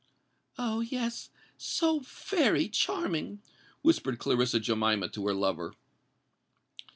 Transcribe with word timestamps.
"Oh! 0.57 0.79
yes—so 0.79 1.99
very 1.99 2.69
charming!" 2.69 3.43
whispered 3.83 4.17
Clarissa 4.17 4.59
Jemima 4.59 5.09
to 5.09 5.27
her 5.27 5.33
lover. 5.35 5.75